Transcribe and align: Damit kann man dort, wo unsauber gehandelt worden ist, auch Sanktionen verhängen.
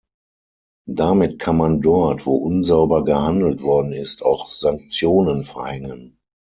Damit 0.89 1.37
kann 1.37 1.57
man 1.57 1.79
dort, 1.79 2.25
wo 2.25 2.33
unsauber 2.37 3.05
gehandelt 3.05 3.61
worden 3.61 3.93
ist, 3.93 4.25
auch 4.25 4.47
Sanktionen 4.47 5.43
verhängen. 5.43 6.17